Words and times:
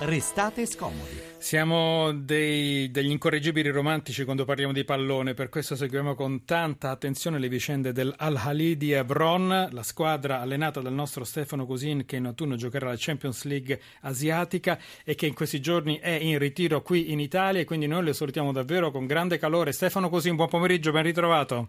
Restate 0.00 0.64
scomodi. 0.64 1.18
Siamo 1.38 2.12
dei, 2.12 2.88
degli 2.88 3.10
incorreggibili 3.10 3.68
romantici 3.70 4.24
quando 4.24 4.44
parliamo 4.44 4.72
di 4.72 4.84
pallone, 4.84 5.34
per 5.34 5.48
questo 5.48 5.74
seguiamo 5.74 6.14
con 6.14 6.44
tanta 6.44 6.90
attenzione 6.90 7.40
le 7.40 7.48
vicende 7.48 7.90
del 7.90 8.14
Al-Hali 8.16 8.76
di 8.76 8.92
Hebron, 8.92 9.68
la 9.72 9.82
squadra 9.82 10.40
allenata 10.40 10.80
dal 10.80 10.92
nostro 10.92 11.24
Stefano 11.24 11.66
Cosin 11.66 12.04
che 12.04 12.14
in 12.14 12.26
autunno 12.26 12.54
giocherà 12.54 12.86
la 12.86 12.94
Champions 12.96 13.42
League 13.42 13.80
asiatica 14.02 14.78
e 15.04 15.16
che 15.16 15.26
in 15.26 15.34
questi 15.34 15.60
giorni 15.60 15.98
è 15.98 16.10
in 16.10 16.38
ritiro 16.38 16.80
qui 16.80 17.10
in 17.10 17.18
Italia 17.18 17.60
e 17.60 17.64
quindi 17.64 17.88
noi 17.88 18.04
le 18.04 18.12
salutiamo 18.12 18.52
davvero 18.52 18.92
con 18.92 19.04
grande 19.04 19.36
calore. 19.36 19.72
Stefano 19.72 20.08
Cosin, 20.08 20.36
buon 20.36 20.48
pomeriggio, 20.48 20.92
ben 20.92 21.02
ritrovato. 21.02 21.68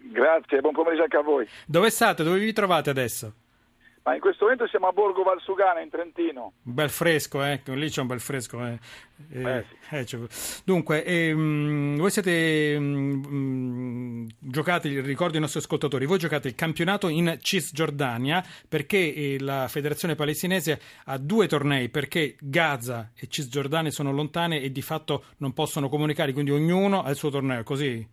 Grazie, 0.00 0.60
buon 0.60 0.72
pomeriggio 0.72 1.02
anche 1.02 1.16
a 1.18 1.22
voi. 1.22 1.46
Dove 1.66 1.90
state? 1.90 2.24
Dove 2.24 2.38
vi 2.38 2.54
trovate 2.54 2.88
adesso? 2.88 3.34
Ma 4.06 4.14
in 4.14 4.20
questo 4.20 4.44
momento 4.44 4.68
siamo 4.68 4.86
a 4.86 4.92
Borgo 4.92 5.24
Valsugana 5.24 5.80
in 5.80 5.90
Trentino. 5.90 6.52
Un 6.62 6.74
bel 6.74 6.90
fresco, 6.90 7.42
eh? 7.42 7.60
lì 7.64 7.88
c'è 7.88 8.02
un 8.02 8.06
bel 8.06 8.20
fresco. 8.20 8.64
Eh. 8.64 8.78
Eh, 9.32 9.64
sì. 9.80 10.14
eh, 10.14 10.28
dunque, 10.64 11.04
ehm, 11.04 11.96
voi 11.96 12.10
siete 12.10 12.78
mh, 12.78 14.28
giocati, 14.38 15.00
ricordo 15.00 15.38
i 15.38 15.40
nostri 15.40 15.58
ascoltatori, 15.58 16.06
voi 16.06 16.18
giocate 16.18 16.46
il 16.46 16.54
campionato 16.54 17.08
in 17.08 17.36
Cisgiordania 17.40 18.44
perché 18.68 19.12
eh, 19.12 19.38
la 19.40 19.66
federazione 19.66 20.14
palestinese 20.14 20.78
ha 21.06 21.18
due 21.18 21.48
tornei 21.48 21.88
perché 21.88 22.36
Gaza 22.38 23.10
e 23.12 23.26
Cisgiordania 23.26 23.90
sono 23.90 24.12
lontane 24.12 24.60
e 24.60 24.70
di 24.70 24.82
fatto 24.82 25.24
non 25.38 25.52
possono 25.52 25.88
comunicare, 25.88 26.32
quindi 26.32 26.52
ognuno 26.52 27.02
ha 27.02 27.10
il 27.10 27.16
suo 27.16 27.30
torneo, 27.30 27.64
così? 27.64 28.06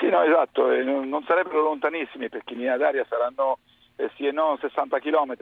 Sì, 0.00 0.08
no, 0.08 0.22
esatto, 0.22 0.70
eh, 0.70 0.82
non, 0.82 1.10
non 1.10 1.22
sarebbero 1.24 1.60
lontanissimi 1.60 2.30
perché 2.30 2.54
in 2.54 2.60
linea 2.60 2.78
d'aria 2.78 3.04
saranno 3.06 3.58
eh, 3.96 4.10
sì 4.16 4.26
e 4.26 4.32
no 4.32 4.56
60 4.60 4.98
km, 4.98 5.36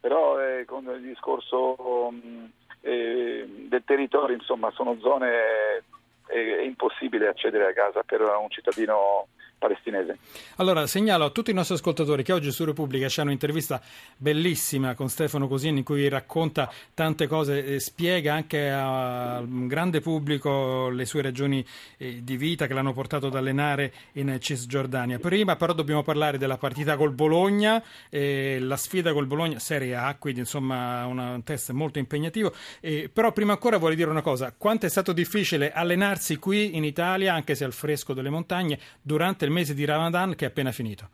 però 0.00 0.40
eh, 0.40 0.64
con 0.64 0.84
il 0.84 1.02
discorso 1.02 2.10
mh, 2.10 2.44
eh, 2.82 3.46
del 3.68 3.82
territorio, 3.84 4.36
insomma, 4.36 4.70
sono 4.72 4.98
zone 5.00 5.82
è 6.26 6.62
impossibile 6.62 7.28
accedere 7.28 7.68
a 7.68 7.72
casa 7.72 8.02
per 8.02 8.22
un 8.22 8.48
cittadino 8.48 9.28
palestinese. 9.64 10.18
Allora, 10.56 10.86
segnalo 10.86 11.24
a 11.24 11.30
tutti 11.30 11.50
i 11.50 11.54
nostri 11.54 11.76
ascoltatori 11.76 12.22
che 12.22 12.32
oggi 12.32 12.50
su 12.50 12.64
Repubblica 12.64 13.06
c'è 13.06 13.22
un'intervista 13.22 13.80
bellissima 14.16 14.94
con 14.94 15.08
Stefano 15.08 15.48
Cosini 15.48 15.78
in 15.78 15.84
cui 15.84 16.06
racconta 16.08 16.70
tante 16.92 17.26
cose, 17.26 17.64
e 17.64 17.80
spiega 17.80 18.34
anche 18.34 18.68
al 18.70 19.46
grande 19.66 20.00
pubblico 20.00 20.90
le 20.90 21.06
sue 21.06 21.22
ragioni 21.22 21.64
eh, 21.96 22.20
di 22.22 22.36
vita 22.36 22.66
che 22.66 22.74
l'hanno 22.74 22.92
portato 22.92 23.28
ad 23.28 23.36
allenare 23.36 23.92
in 24.12 24.36
Cisgiordania. 24.38 25.18
Prima 25.18 25.56
però 25.56 25.72
dobbiamo 25.72 26.02
parlare 26.02 26.36
della 26.36 26.58
partita 26.58 26.96
col 26.96 27.12
Bologna, 27.12 27.82
eh, 28.10 28.58
la 28.60 28.76
sfida 28.76 29.12
col 29.12 29.26
Bologna 29.26 29.58
Serie 29.58 29.94
A, 29.94 30.14
quindi 30.18 30.40
insomma 30.40 31.06
un 31.06 31.40
test 31.42 31.70
molto 31.70 31.98
impegnativo. 31.98 32.52
Eh, 32.80 33.08
però 33.10 33.32
prima 33.32 33.52
ancora 33.52 33.78
vorrei 33.78 33.96
dire 33.96 34.10
una 34.10 34.22
cosa, 34.22 34.52
quanto 34.56 34.84
è 34.84 34.90
stato 34.90 35.12
difficile 35.12 35.72
allenarsi 35.72 36.36
qui 36.36 36.76
in 36.76 36.84
Italia, 36.84 37.32
anche 37.32 37.54
se 37.54 37.64
al 37.64 37.72
fresco 37.72 38.12
delle 38.12 38.30
montagne, 38.30 38.78
durante 39.00 39.44
il 39.44 39.52
mese 39.54 39.72
di 39.72 39.84
Ramadan 39.84 40.34
che 40.34 40.44
è 40.44 40.48
appena 40.48 40.72
finito? 40.72 41.08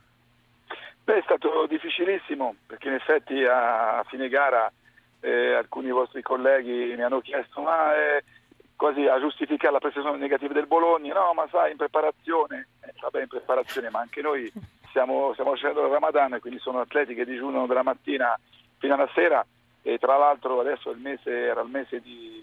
Beh, 1.04 1.18
è 1.18 1.22
stato 1.22 1.66
difficilissimo 1.68 2.56
perché 2.66 2.88
in 2.88 2.94
effetti 2.94 3.44
a 3.44 4.04
fine 4.08 4.28
gara 4.28 4.70
eh, 5.20 5.54
alcuni 5.54 5.90
vostri 5.90 6.22
colleghi 6.22 6.94
mi 6.96 7.02
hanno 7.02 7.20
chiesto 7.20 7.60
ma 7.60 7.94
eh, 7.94 8.24
quasi 8.74 9.06
a 9.06 9.20
giustificare 9.20 9.72
la 9.72 9.78
prestazione 9.78 10.16
negativa 10.16 10.54
del 10.54 10.66
Bologna, 10.66 11.12
no 11.12 11.32
ma 11.34 11.46
sai 11.50 11.72
in 11.72 11.76
preparazione, 11.76 12.68
eh, 12.80 12.92
vabbè 12.98 13.20
in 13.20 13.28
preparazione 13.28 13.90
ma 13.90 14.00
anche 14.00 14.22
noi 14.22 14.50
stiamo, 14.88 15.32
stiamo 15.32 15.52
facendo 15.52 15.84
il 15.84 15.92
Ramadan 15.92 16.38
quindi 16.40 16.58
sono 16.60 16.80
atleti 16.80 17.14
che 17.14 17.26
digiunano 17.26 17.66
dalla 17.66 17.82
mattina 17.82 18.38
fino 18.78 18.94
alla 18.94 19.10
sera. 19.14 19.44
E 19.82 19.98
tra 19.98 20.16
l'altro 20.16 20.60
adesso 20.60 20.90
il 20.90 20.98
mese, 20.98 21.30
era 21.30 21.62
il 21.62 21.70
mese 21.70 22.00
di, 22.00 22.42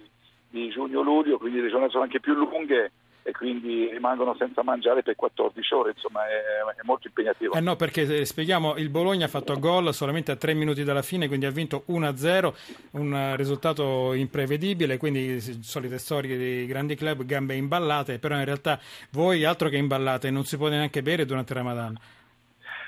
di 0.50 0.70
giugno-luglio 0.70 1.38
quindi 1.38 1.62
le 1.62 1.70
giornate 1.70 1.92
sono 1.92 2.04
anche 2.04 2.20
più 2.20 2.34
lunghe 2.34 2.92
e 3.28 3.34
quindi 3.34 3.90
rimangono 3.92 4.38
senza 4.40 4.64
mangiare 4.64 5.04
per 5.04 5.18
14 5.18 5.74
ore, 5.74 5.92
insomma 5.92 6.26
è, 6.26 6.80
è 6.80 6.84
molto 6.84 7.08
impegnativo. 7.08 7.56
Eh 7.56 7.60
no, 7.60 7.76
perché 7.76 8.20
eh, 8.20 8.26
spieghiamo, 8.26 8.78
il 8.78 8.88
Bologna 8.88 9.26
ha 9.26 9.28
fatto 9.28 9.60
gol 9.60 9.94
solamente 9.94 10.32
a 10.32 10.38
3 10.38 10.54
minuti 10.54 10.86
dalla 10.86 11.02
fine, 11.02 11.28
quindi 11.28 11.46
ha 11.46 11.52
vinto 11.52 11.84
1-0, 11.90 12.54
un 12.92 13.36
risultato 13.36 14.14
imprevedibile, 14.14 14.96
quindi 14.96 15.42
solite 15.42 15.98
storie 15.98 16.38
dei 16.38 16.66
grandi 16.68 16.96
club, 16.96 17.26
gambe 17.26 17.56
imballate, 17.56 18.18
però 18.18 18.36
in 18.36 18.46
realtà 18.46 18.80
voi 19.12 19.44
altro 19.44 19.68
che 19.68 19.76
imballate, 19.76 20.32
non 20.32 20.46
si 20.46 20.56
può 20.56 20.70
neanche 20.70 21.02
bere 21.02 21.26
durante 21.26 21.52
il 21.52 21.60
Ramadan. 21.60 22.00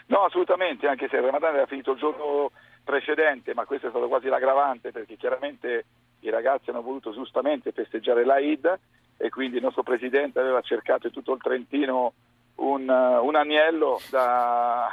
No, 0.06 0.24
assolutamente, 0.24 0.88
anche 0.88 1.10
se 1.10 1.18
il 1.18 1.24
Ramadan 1.24 1.56
era 1.56 1.66
finito 1.66 1.92
il 1.92 1.98
giorno 1.98 2.52
precedente, 2.82 3.54
ma 3.54 3.66
questo 3.66 3.88
è 3.88 3.90
stato 3.90 4.08
quasi 4.08 4.30
l'aggravante 4.30 4.92
perché 4.92 5.18
chiaramente 5.18 5.84
i 6.22 6.30
ragazzi 6.30 6.70
hanno 6.70 6.82
voluto 6.82 7.12
giustamente 7.12 7.74
festeggiare 7.74 8.24
l'Aid 8.24 8.80
e 9.22 9.30
quindi 9.30 9.58
il 9.58 9.64
nostro 9.64 9.84
presidente 9.84 10.40
aveva 10.40 10.62
cercato 10.62 11.08
in 11.08 11.14
tutto 11.14 11.34
il 11.34 11.42
Trentino 11.42 12.14
un, 12.56 12.88
un 12.88 13.36
agnello 13.36 14.00
da, 14.10 14.88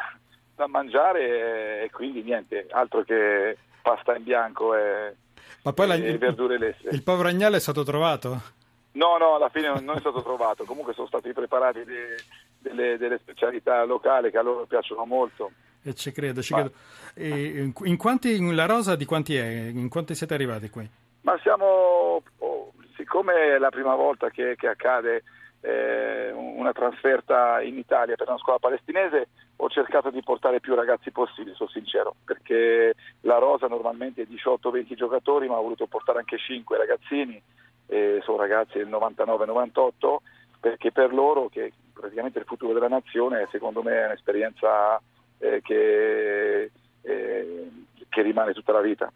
da 0.57 0.67
mangiare 0.67 1.85
e, 1.85 1.91
quindi 1.93 2.23
niente, 2.23 2.67
altro 2.71 3.05
che 3.05 3.57
pasta 3.81 4.17
in 4.17 4.25
bianco 4.25 4.75
e, 4.75 5.15
Ma 5.63 5.73
poi 5.73 5.85
e 5.85 6.11
la, 6.11 6.19
verdure 6.19 6.59
lesse. 6.59 6.89
Il 6.91 7.05
povero 7.05 7.29
agnello 7.29 7.55
è 7.55 7.61
stato 7.61 7.85
trovato? 7.85 8.55
No, 8.93 9.17
no, 9.17 9.37
alla 9.37 9.49
fine 9.49 9.69
non 9.81 9.97
è 9.97 10.01
stato 10.01 10.23
trovato, 10.23 10.65
comunque 10.65 10.93
sono 10.93 11.07
stati 11.07 11.33
preparati 11.33 11.85
de, 11.85 12.17
delle, 12.59 12.99
delle, 12.99 13.19
specialità 13.19 13.85
locali 13.85 14.33
che 14.33 14.39
a 14.39 14.43
loro 14.43 14.65
piacciono 14.67 15.05
molto. 15.05 15.53
E 15.85 15.95
ci 15.95 16.11
credo, 16.11 16.43
ci 16.43 16.53
credo. 16.53 16.73
E 17.15 17.71
in 17.85 17.97
quanti, 17.97 18.53
la 18.53 18.67
rosa 18.67 18.97
di 18.97 19.05
quanti 19.05 19.37
è? 19.37 19.71
In 19.73 19.89
quanti 19.89 20.17
siete 20.17 20.35
arrivati 20.35 20.69
qui? 20.69 20.89
Ma 21.21 21.39
siamo 21.43 22.06
siccome 22.97 23.55
è 23.55 23.59
la 23.59 23.71
prima 23.71 23.95
volta 23.95 24.31
che, 24.31 24.57
che 24.57 24.69
accade 24.69 25.23
eh, 25.61 26.31
una 26.33 26.73
trasferta 26.73 27.61
in 27.61 27.77
Italia 27.79 28.17
per 28.17 28.29
una 28.29 28.39
scuola 28.39 28.59
palestinese, 28.59 29.29
ho 29.57 29.69
cercato 29.69 30.11
di 30.11 30.23
portare 30.23 30.61
più 30.61 30.75
ragazzi 30.75 31.11
possibili, 31.11 31.55
sono 31.55 31.71
sincero, 31.71 32.15
perché 32.25 32.95
la 33.23 33.39
rosa 33.39 33.67
normalmente 33.67 34.23
è 34.23 34.27
18-20 34.29 34.95
giocatori, 34.95 35.49
ma 35.49 35.59
ho 35.59 35.63
voluto 35.63 35.87
portare 35.87 36.19
anche 36.19 36.39
5 36.39 36.77
ragazzini, 36.77 37.41
eh, 37.87 38.21
sono 38.23 38.37
ragazzi 38.37 38.79
del 38.79 38.89
99-98, 38.89 40.17
perché 40.61 40.93
per 40.93 41.13
loro, 41.13 41.49
che 41.49 41.73
praticamente 41.93 42.39
il 42.39 42.45
futuro 42.45 42.73
della 42.73 42.89
nazione, 42.89 43.49
secondo 43.51 43.83
me 43.83 44.03
è 44.03 44.07
un'esperienza 44.07 45.01
eh, 45.39 45.61
che, 45.63 46.71
eh, 47.03 47.71
che 48.09 48.23
rimane 48.23 48.53
tutta 48.53 48.73
la 48.73 48.81
vita. 48.81 49.13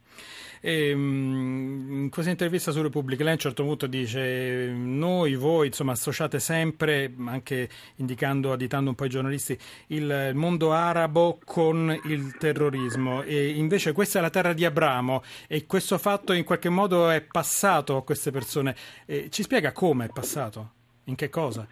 E, 0.62 0.90
in 0.90 2.08
questa 2.10 2.30
intervista 2.30 2.70
su 2.70 2.82
Repubblica 2.82 3.22
lei 3.22 3.32
a 3.32 3.34
un 3.34 3.40
certo 3.40 3.64
punto 3.64 3.86
dice 3.86 4.70
noi, 4.70 5.34
voi, 5.34 5.68
insomma, 5.68 5.92
associate 5.92 6.38
sempre, 6.38 7.12
anche 7.26 7.68
indicando, 7.96 8.52
additando 8.52 8.90
un 8.90 8.96
po' 8.96 9.06
i 9.06 9.08
giornalisti, 9.08 9.58
il 9.88 10.32
mondo 10.34 10.72
arabo 10.72 11.38
con 11.44 11.98
il 12.04 12.36
terrorismo 12.36 13.22
e 13.22 13.48
invece 13.48 13.92
questa 13.92 14.18
è 14.18 14.22
la 14.22 14.30
terra 14.30 14.52
di 14.52 14.64
Abramo 14.64 15.22
e 15.48 15.64
questo 15.66 15.96
fatto 15.96 16.34
in 16.34 16.44
qualche 16.44 16.68
modo 16.68 17.08
è 17.08 17.22
passato 17.22 17.96
a 17.96 18.04
queste 18.04 18.30
persone. 18.30 18.76
E 19.06 19.30
ci 19.30 19.42
spiega 19.42 19.72
come 19.72 20.06
è 20.06 20.08
passato? 20.08 20.72
In 21.04 21.14
che 21.14 21.30
cosa? 21.30 21.66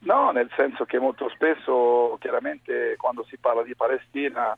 No, 0.00 0.30
nel 0.30 0.48
senso 0.56 0.84
che 0.84 1.00
molto 1.00 1.28
spesso, 1.30 2.16
chiaramente, 2.20 2.94
quando 2.96 3.24
si 3.28 3.36
parla 3.38 3.64
di 3.64 3.74
Palestina, 3.74 4.56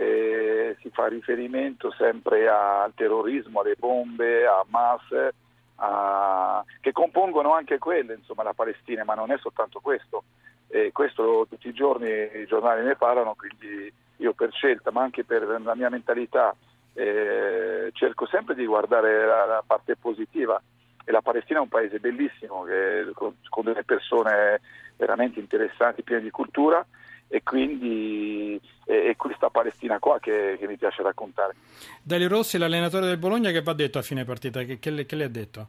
eh, 0.00 0.76
si 0.80 0.90
fa 0.90 1.08
riferimento 1.08 1.90
sempre 1.90 2.48
al 2.48 2.92
terrorismo, 2.94 3.60
alle 3.60 3.74
bombe, 3.76 4.46
a 4.46 4.64
Hamas, 4.64 5.32
a... 5.74 6.64
che 6.80 6.92
compongono 6.92 7.52
anche 7.52 7.78
quelle, 7.78 8.14
insomma, 8.14 8.44
la 8.44 8.52
Palestina, 8.52 9.02
ma 9.02 9.14
non 9.14 9.32
è 9.32 9.38
soltanto 9.38 9.80
questo. 9.80 10.22
E 10.68 10.92
questo 10.92 11.46
tutti 11.50 11.66
i 11.66 11.72
giorni 11.72 12.08
i 12.08 12.46
giornali 12.46 12.84
ne 12.84 12.94
parlano, 12.94 13.34
quindi 13.34 13.92
io 14.18 14.32
per 14.34 14.52
scelta, 14.52 14.92
ma 14.92 15.02
anche 15.02 15.24
per 15.24 15.42
la 15.64 15.74
mia 15.74 15.88
mentalità, 15.90 16.54
eh, 16.94 17.90
cerco 17.92 18.24
sempre 18.26 18.54
di 18.54 18.66
guardare 18.66 19.26
la, 19.26 19.46
la, 19.46 19.64
parte 19.66 19.96
positiva. 19.96 20.62
E 21.04 21.10
la 21.10 21.22
Palestina 21.22 21.58
è 21.58 21.62
un 21.62 21.68
paese 21.68 21.98
bellissimo, 21.98 22.62
che, 22.62 23.10
con, 23.14 23.34
con 23.48 23.64
delle 23.64 23.82
persone 23.82 24.60
veramente 24.96 25.40
interessanti, 25.40 26.02
piene 26.02 26.22
di 26.22 26.30
cultura 26.30 26.86
e 27.28 27.42
quindi 27.42 28.60
è, 28.84 29.14
questa 29.16 29.50
Palestina 29.50 29.98
qua 29.98 30.18
che, 30.18 30.56
che, 30.58 30.66
mi 30.66 30.76
piace 30.76 31.02
raccontare. 31.02 31.54
Dalio 32.02 32.28
Rossi, 32.28 32.58
l'allenatore 32.58 33.06
del 33.06 33.18
Bologna, 33.18 33.50
che 33.50 33.62
va 33.62 33.74
detto 33.74 33.98
a 33.98 34.02
fine 34.02 34.24
partita? 34.24 34.62
Che, 34.62 34.78
che, 34.78 34.90
le, 34.90 35.06
che 35.06 35.16
le, 35.16 35.24
ha 35.24 35.28
detto? 35.28 35.68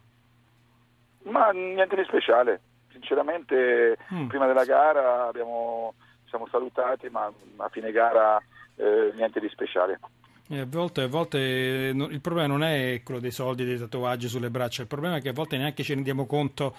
Ma 1.24 1.50
niente 1.50 1.96
di 1.96 2.04
speciale, 2.04 2.60
sinceramente 2.90 3.98
mm. 4.12 4.26
prima 4.26 4.46
della 4.46 4.64
gara 4.64 5.26
abbiamo, 5.28 5.94
siamo 6.28 6.48
salutati, 6.50 7.08
ma 7.10 7.30
a 7.56 7.68
fine 7.68 7.92
gara 7.92 8.42
eh, 8.76 9.12
niente 9.14 9.38
di 9.38 9.48
speciale. 9.50 10.00
E 10.48 10.58
a 10.58 10.66
volte, 10.66 11.02
a 11.02 11.06
volte 11.06 11.38
il 11.38 12.20
problema 12.20 12.48
non 12.48 12.64
è 12.64 13.02
quello 13.04 13.20
dei 13.20 13.30
soldi, 13.30 13.64
dei 13.64 13.78
tatuaggi 13.78 14.26
sulle 14.26 14.50
braccia, 14.50 14.82
il 14.82 14.88
problema 14.88 15.16
è 15.16 15.20
che 15.20 15.28
a 15.28 15.32
volte 15.32 15.56
neanche 15.56 15.84
ci 15.84 15.94
rendiamo 15.94 16.26
conto 16.26 16.74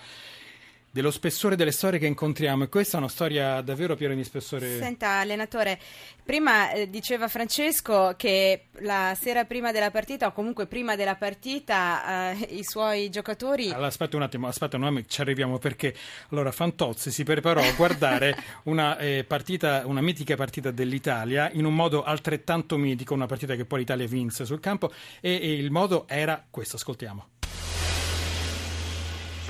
dello 0.91 1.09
spessore 1.09 1.55
delle 1.55 1.71
storie 1.71 1.99
che 1.99 2.05
incontriamo 2.05 2.65
e 2.65 2.69
questa 2.69 2.97
è 2.97 2.99
una 2.99 3.09
storia 3.09 3.61
davvero 3.61 3.95
piena 3.95 4.13
di 4.13 4.23
spessore. 4.23 4.77
Senta 4.77 5.19
allenatore, 5.19 5.79
prima 6.23 6.71
eh, 6.71 6.89
diceva 6.89 7.29
Francesco 7.29 8.13
che 8.17 8.65
la 8.79 9.17
sera 9.19 9.45
prima 9.45 9.71
della 9.71 9.89
partita 9.89 10.27
o 10.27 10.31
comunque 10.33 10.67
prima 10.67 10.95
della 10.95 11.15
partita 11.15 12.31
eh, 12.31 12.55
i 12.55 12.63
suoi 12.63 13.09
giocatori... 13.09 13.69
Allora, 13.69 13.87
aspetta 13.87 14.17
un 14.17 14.23
attimo, 14.23 14.47
aspetta, 14.47 14.77
noi 14.77 15.05
ci 15.07 15.21
arriviamo 15.21 15.57
perché 15.57 15.95
allora 16.29 16.51
Fantozzi 16.51 17.09
si 17.09 17.23
preparò 17.23 17.61
a 17.61 17.71
guardare 17.71 18.35
una 18.63 18.97
eh, 18.97 19.23
partita, 19.25 19.83
una 19.85 20.01
mitica 20.01 20.35
partita 20.35 20.71
dell'Italia 20.71 21.49
in 21.53 21.63
un 21.63 21.73
modo 21.73 22.03
altrettanto 22.03 22.77
mitico, 22.77 23.13
una 23.13 23.27
partita 23.27 23.55
che 23.55 23.63
poi 23.65 23.79
l'Italia 23.79 24.07
vinse 24.07 24.43
sul 24.43 24.59
campo 24.59 24.91
e, 25.21 25.39
e 25.41 25.53
il 25.53 25.71
modo 25.71 26.05
era 26.07 26.45
questo, 26.49 26.75
ascoltiamo. 26.75 27.40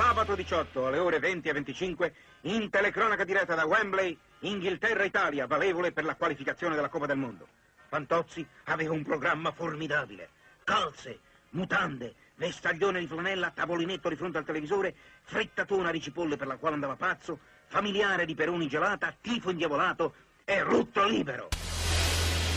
Sabato 0.03 0.33
18 0.33 0.88
alle 0.88 0.98
ore 0.98 1.19
20 1.19 1.48
e 1.48 1.53
25 1.53 2.13
in 2.42 2.71
telecronaca 2.71 3.24
diretta 3.24 3.53
da 3.53 3.65
Wembley, 3.65 4.18
Inghilterra-Italia, 4.39 5.45
valevole 5.45 5.92
per 5.92 6.06
la 6.06 6.15
qualificazione 6.15 6.74
della 6.74 6.89
Coppa 6.89 7.06
del 7.06 7.19
Mondo. 7.19 7.48
Fantozzi 7.88 8.45
aveva 8.63 8.94
un 8.94 9.03
programma 9.03 9.51
formidabile. 9.51 10.30
Calze, 10.63 11.19
mutande, 11.51 12.15
vestaglione 12.36 13.00
di 13.00 13.06
flanella, 13.06 13.51
tavolinetto 13.51 14.09
di 14.09 14.15
fronte 14.15 14.39
al 14.39 14.44
televisore, 14.44 14.95
frittatona 15.21 15.92
di 15.92 16.01
cipolle 16.01 16.36
per 16.36 16.48
la 16.48 16.57
quale 16.57 16.74
andava 16.74 16.95
pazzo, 16.95 17.38
familiare 17.68 18.25
di 18.25 18.33
peroni 18.33 18.68
gelata, 18.68 19.15
tifo 19.21 19.51
indiavolato 19.51 20.15
e 20.44 20.63
rutto 20.63 21.06
libero. 21.06 21.61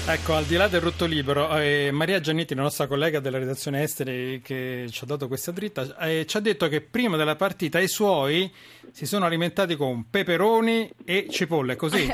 Ecco, 0.06 0.35
al 0.35 0.45
di 0.45 0.56
là 0.56 0.69
del 0.69 0.83
rutto 0.83 1.06
libero, 1.06 1.56
eh, 1.56 1.89
Maria 1.91 2.21
Giannetti, 2.21 2.55
la 2.55 2.61
nostra 2.61 2.87
collega 2.87 3.21
della 3.21 3.39
redazione 3.39 3.83
estere 3.83 4.41
che 4.45 4.85
ci 4.91 5.03
ha 5.03 5.06
dato 5.06 5.29
questa 5.29 5.51
dritta, 5.51 5.97
eh, 5.97 6.27
ci 6.27 6.37
ha 6.37 6.41
detto 6.41 6.69
che 6.69 6.83
prima 6.83 7.17
della 7.17 7.37
partita 7.37 7.81
i 7.81 7.89
suoi 7.89 8.53
si 8.93 9.06
sono 9.06 9.25
alimentati 9.25 9.77
con 9.77 10.11
peperoni 10.11 10.93
e 11.06 11.27
cipolle, 11.31 11.75
così? 11.77 12.05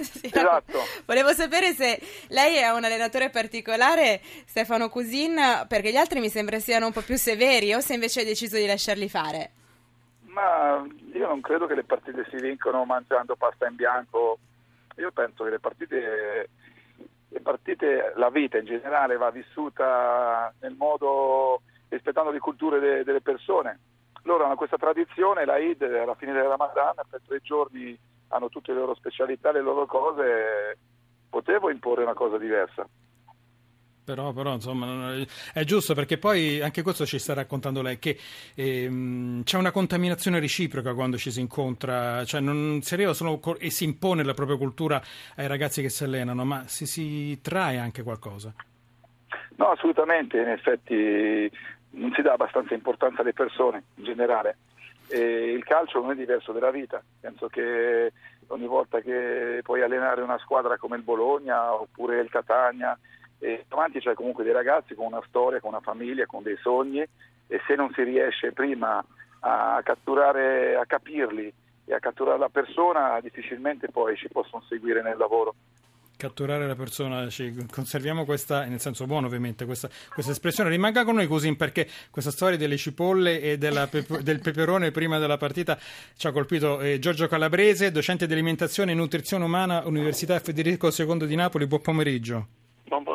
sì, 0.00 0.26
esatto. 0.26 0.78
Volevo 1.04 1.32
sapere 1.32 1.72
se 1.72 2.00
lei 2.28 2.58
è 2.58 2.70
un 2.70 2.84
allenatore 2.84 3.28
particolare, 3.28 4.20
Stefano 4.46 4.88
Cusin, 4.88 5.66
perché 5.66 5.90
gli 5.90 5.96
altri 5.96 6.20
mi 6.20 6.28
sembra 6.28 6.60
siano 6.60 6.86
un 6.86 6.92
po' 6.92 7.02
più 7.02 7.16
severi, 7.16 7.74
o 7.74 7.80
se 7.80 7.94
invece 7.94 8.20
hai 8.20 8.26
deciso 8.26 8.54
di 8.56 8.66
lasciarli 8.66 9.08
fare? 9.08 9.50
Ma 10.26 10.86
io 11.12 11.26
non 11.26 11.40
credo 11.40 11.66
che 11.66 11.74
le 11.74 11.84
partite 11.84 12.24
si 12.30 12.36
vincono 12.36 12.84
mangiando 12.84 13.34
pasta 13.34 13.66
in 13.66 13.74
bianco. 13.74 14.38
Io 14.98 15.10
penso 15.10 15.42
che 15.42 15.50
le 15.50 15.58
partite 15.58 15.72
le 15.92 15.98
partite, 15.98 16.31
la 18.22 18.30
vita 18.30 18.56
in 18.56 18.64
generale 18.66 19.16
va 19.16 19.30
vissuta 19.30 20.54
nel 20.60 20.76
modo 20.78 21.62
rispettando 21.88 22.30
le 22.30 22.38
culture 22.38 22.78
de, 22.78 23.02
delle 23.02 23.20
persone. 23.20 23.80
Loro 24.22 24.44
hanno 24.44 24.54
questa 24.54 24.76
tradizione, 24.76 25.44
la 25.44 25.56
Eid 25.56 25.82
alla 25.82 26.14
fine 26.14 26.32
del 26.32 26.44
Ramadan, 26.44 26.94
per 27.10 27.20
tre 27.26 27.40
giorni 27.40 27.98
hanno 28.28 28.48
tutte 28.48 28.72
le 28.72 28.78
loro 28.78 28.94
specialità, 28.94 29.50
le 29.50 29.60
loro 29.60 29.86
cose, 29.86 30.78
potevo 31.28 31.68
imporre 31.68 32.04
una 32.04 32.14
cosa 32.14 32.38
diversa. 32.38 32.86
Però, 34.04 34.32
però, 34.32 34.54
insomma, 34.54 35.14
è 35.54 35.62
giusto 35.62 35.94
perché 35.94 36.18
poi 36.18 36.60
anche 36.60 36.82
questo 36.82 37.06
ci 37.06 37.20
sta 37.20 37.34
raccontando 37.34 37.82
lei 37.82 38.00
che 38.00 38.18
ehm, 38.54 39.44
c'è 39.44 39.56
una 39.56 39.70
contaminazione 39.70 40.40
reciproca 40.40 40.92
quando 40.92 41.16
ci 41.16 41.30
si 41.30 41.40
incontra, 41.40 42.24
cioè 42.24 42.40
non 42.40 42.82
si 42.82 42.94
arriva 42.94 43.12
solo 43.12 43.40
e 43.58 43.70
si 43.70 43.84
impone 43.84 44.24
la 44.24 44.34
propria 44.34 44.56
cultura 44.56 45.00
ai 45.36 45.46
ragazzi 45.46 45.82
che 45.82 45.88
si 45.88 46.02
allenano, 46.02 46.44
ma 46.44 46.64
si, 46.66 46.84
si 46.86 47.40
trae 47.40 47.78
anche 47.78 48.02
qualcosa. 48.02 48.52
No, 49.56 49.70
assolutamente, 49.70 50.36
in 50.38 50.48
effetti 50.48 51.48
non 51.90 52.12
si 52.12 52.22
dà 52.22 52.32
abbastanza 52.32 52.74
importanza 52.74 53.20
alle 53.22 53.32
persone 53.32 53.84
in 53.96 54.04
generale. 54.04 54.56
E 55.08 55.52
il 55.52 55.62
calcio 55.62 56.00
non 56.00 56.10
è 56.10 56.14
diverso 56.16 56.52
dalla 56.52 56.70
vita, 56.70 57.02
penso 57.20 57.46
che 57.46 58.12
ogni 58.48 58.66
volta 58.66 59.00
che 59.00 59.60
puoi 59.62 59.82
allenare 59.82 60.22
una 60.22 60.38
squadra 60.38 60.76
come 60.76 60.96
il 60.96 61.02
Bologna 61.02 61.72
oppure 61.74 62.20
il 62.20 62.30
Catania 62.30 62.98
e 63.42 63.64
davanti 63.66 63.98
c'è 63.98 64.14
comunque 64.14 64.44
dei 64.44 64.52
ragazzi 64.52 64.94
con 64.94 65.06
una 65.06 65.22
storia, 65.26 65.58
con 65.58 65.70
una 65.70 65.80
famiglia, 65.80 66.26
con 66.26 66.44
dei 66.44 66.56
sogni 66.62 67.00
e 67.00 67.60
se 67.66 67.74
non 67.74 67.92
si 67.92 68.04
riesce 68.04 68.52
prima 68.52 69.04
a 69.40 69.80
catturare, 69.82 70.76
a 70.76 70.86
capirli 70.86 71.52
e 71.84 71.92
a 71.92 71.98
catturare 71.98 72.38
la 72.38 72.48
persona, 72.48 73.18
difficilmente 73.20 73.88
poi 73.88 74.16
ci 74.16 74.28
possono 74.28 74.62
seguire 74.68 75.02
nel 75.02 75.16
lavoro 75.16 75.54
catturare 76.14 76.68
la 76.68 76.76
persona, 76.76 77.28
ci 77.30 77.52
conserviamo 77.68 78.24
questa, 78.24 78.64
nel 78.66 78.78
senso 78.78 79.06
buono 79.06 79.26
ovviamente, 79.26 79.64
questa, 79.64 79.88
questa, 80.14 80.30
espressione. 80.30 80.70
Rimanga 80.70 81.02
con 81.02 81.16
noi 81.16 81.26
così 81.26 81.52
perché 81.56 81.88
questa 82.12 82.30
storia 82.30 82.56
delle 82.56 82.76
cipolle 82.76 83.40
e 83.40 83.58
pepe, 83.58 84.06
del 84.22 84.38
peperone 84.38 84.92
prima 84.92 85.18
della 85.18 85.36
partita 85.36 85.76
ci 86.16 86.28
ha 86.28 86.30
colpito 86.30 86.78
eh, 86.80 87.00
Giorgio 87.00 87.26
Calabrese, 87.26 87.90
docente 87.90 88.28
di 88.28 88.34
alimentazione 88.34 88.92
e 88.92 88.94
nutrizione 88.94 89.42
umana, 89.42 89.84
Università 89.84 90.38
Federico 90.38 90.90
II 90.96 91.26
di 91.26 91.34
Napoli. 91.34 91.66
Buon 91.66 91.80
pomeriggio. 91.80 92.61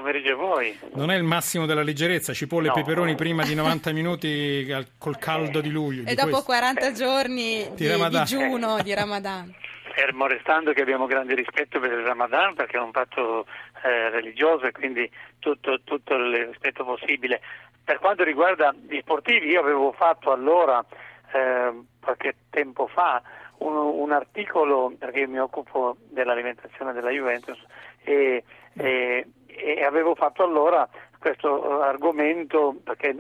Pomeriggio 0.07 0.31
a 0.31 0.35
voi. 0.35 0.79
Non 0.93 1.11
è 1.11 1.17
il 1.17 1.23
massimo 1.23 1.65
della 1.65 1.83
leggerezza, 1.83 2.31
cipolle 2.31 2.67
no. 2.67 2.75
e 2.75 2.75
peperoni 2.77 3.15
prima 3.15 3.43
di 3.43 3.53
90 3.53 3.91
minuti 3.91 4.65
col 4.97 5.17
caldo 5.17 5.59
di 5.59 5.69
luglio. 5.69 6.03
E 6.03 6.05
di 6.05 6.15
dopo 6.15 6.29
questo. 6.29 6.45
40 6.45 6.91
giorni 6.93 7.69
di, 7.75 7.89
di, 7.89 7.93
di 7.93 8.09
digiuno 8.09 8.81
di 8.81 8.93
Ramadan. 8.93 9.53
Fermo 9.93 10.27
restando 10.27 10.71
che 10.71 10.81
abbiamo 10.81 11.07
grande 11.07 11.35
rispetto 11.35 11.81
per 11.81 11.91
il 11.91 12.05
Ramadan 12.05 12.53
perché 12.53 12.77
è 12.77 12.79
un 12.79 12.91
patto 12.91 13.47
eh, 13.83 14.09
religioso 14.09 14.63
e 14.63 14.71
quindi 14.71 15.11
tutto, 15.39 15.81
tutto, 15.83 16.13
il 16.13 16.45
rispetto 16.51 16.85
possibile. 16.85 17.41
Per 17.83 17.99
quanto 17.99 18.23
riguarda 18.23 18.73
gli 18.87 18.99
sportivi, 19.01 19.47
io 19.47 19.59
avevo 19.59 19.91
fatto 19.91 20.31
allora, 20.31 20.85
eh, 21.33 21.81
qualche 21.99 22.35
tempo 22.49 22.87
fa, 22.87 23.21
un, 23.57 23.75
un, 23.75 24.11
articolo, 24.13 24.93
perché 24.97 25.19
io 25.19 25.27
mi 25.27 25.39
occupo 25.39 25.97
dell'alimentazione 26.11 26.93
della 26.93 27.09
Juventus, 27.09 27.59
e, 28.03 28.43
e 28.73 29.25
e 29.47 29.83
avevo 29.83 30.15
fatto 30.15 30.43
allora 30.43 30.87
questo 31.19 31.81
argomento 31.81 32.75
perché 32.83 33.15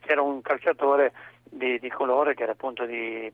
c'era 0.00 0.22
un 0.22 0.40
calciatore 0.40 1.12
di, 1.44 1.78
di 1.78 1.88
colore 1.90 2.34
che 2.34 2.44
era 2.44 2.52
appunto 2.52 2.84
di 2.84 3.32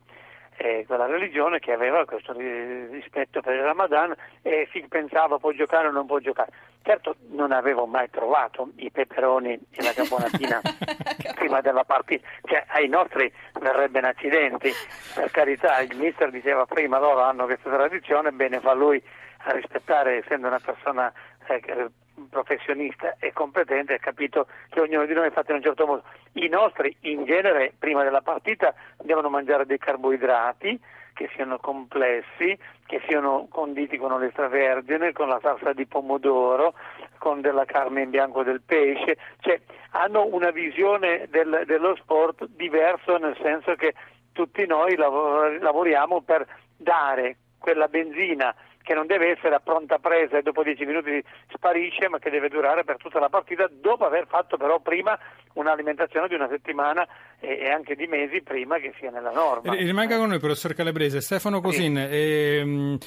eh, 0.59 0.85
quella 0.87 1.07
religione 1.07 1.59
che 1.59 1.73
aveva 1.73 2.05
questo 2.05 2.33
rispetto 2.33 3.41
per 3.41 3.55
il 3.55 3.63
Ramadan 3.63 4.15
e 4.43 4.69
si 4.73 4.85
pensava 4.89 5.39
può 5.39 5.53
giocare 5.53 5.89
o 5.89 5.91
non 5.91 6.07
può 6.07 6.19
giocare. 6.19 6.51
Certo 6.83 7.17
non 7.31 7.53
avevo 7.53 7.87
mai 7.87 8.09
trovato 8.11 8.71
i 8.77 8.91
peperoni 8.91 9.59
e 9.71 9.83
la 9.83 9.93
caponatina 9.93 10.61
prima 11.35 11.61
della 11.61 11.85
partita, 11.85 12.27
cioè 12.45 12.65
ai 12.69 12.89
nostri 12.89 13.31
verrebbe 13.61 13.99
un 13.99 14.05
accidente, 14.07 14.71
per 15.15 15.31
carità 15.31 15.81
il 15.81 15.97
mister 15.97 16.31
diceva 16.31 16.65
prima 16.65 16.99
loro 16.99 17.23
hanno 17.23 17.45
questa 17.45 17.71
tradizione, 17.71 18.31
bene 18.31 18.61
fa 18.61 18.73
lui 18.73 19.03
a 19.39 19.53
rispettare 19.53 20.19
essendo 20.19 20.47
una 20.47 20.61
persona 20.61 21.13
eh, 21.49 21.91
professionista 22.37 23.17
e 23.19 23.33
competente 23.33 23.95
ha 23.95 23.99
capito 23.99 24.47
che 24.69 24.81
ognuno 24.81 25.07
di 25.07 25.15
noi 25.15 25.29
è 25.29 25.31
fatto 25.31 25.53
in 25.53 25.59
un 25.59 25.63
certo 25.63 25.87
modo. 25.87 26.03
I 26.33 26.49
nostri 26.49 26.95
in 27.03 27.25
genere 27.25 27.73
prima 27.79 28.03
della 28.03 28.21
partita 28.21 28.75
devono 28.99 29.31
mangiare 29.31 29.65
dei 29.65 29.79
carboidrati 29.79 30.79
che 31.15 31.31
siano 31.35 31.57
complessi, 31.59 32.59
che 32.85 33.01
siano 33.09 33.47
conditi 33.51 33.97
con 33.97 34.21
l'extravergine, 34.21 35.13
con 35.13 35.29
la 35.29 35.39
salsa 35.41 35.73
di 35.73 35.87
pomodoro, 35.87 36.75
con 37.17 37.41
della 37.41 37.65
carne 37.65 38.03
in 38.03 38.11
bianco 38.11 38.43
del 38.43 38.61
pesce, 38.61 39.17
cioè 39.41 39.59
hanno 39.93 40.27
una 40.27 40.51
visione 40.51 41.27
del, 41.31 41.63
dello 41.65 41.97
sport 41.97 42.47
diverso 42.49 43.17
nel 43.17 43.37
senso 43.41 43.75
che 43.77 43.95
tutti 44.33 44.67
noi 44.67 44.95
lavoriamo 44.97 46.21
per 46.21 46.47
dare 46.77 47.37
quella 47.59 47.89
benzina 47.89 48.55
che 48.87 48.95
non 48.95 49.09
deve 49.09 49.33
essere 49.33 49.57
a 49.57 49.59
pronta 49.59 49.99
presa 49.99 50.39
e 50.39 50.43
dopo 50.43 50.63
dieci 50.63 50.85
minuti 50.87 51.21
sparisce, 51.49 52.09
ma 52.09 52.21
che 52.21 52.31
deve 52.31 52.49
durare 52.49 52.85
per 52.85 52.99
tutta 52.99 53.19
la 53.19 53.29
partita, 53.29 53.67
dopo 53.69 54.05
aver 54.05 54.29
fatto 54.29 54.57
però 54.57 54.79
prima 54.79 55.19
un'alimentazione 55.55 56.29
di 56.29 56.37
una 56.37 56.47
settimana 56.47 57.05
e, 57.39 57.71
anche 57.71 57.95
di 57.95 58.07
mesi 58.07 58.43
prima 58.43 58.79
che 58.79 58.95
sia 58.99 59.11
nella 59.11 59.31
norma. 59.31 59.75
Rimanga 59.75 60.17
con 60.17 60.29
noi, 60.29 60.39
professor 60.39 60.75
Calabrese. 60.75 61.21
Stefano 61.21 61.61
Cosin, 61.61 61.95
sì. 61.95 62.17
ehm, 62.17 62.99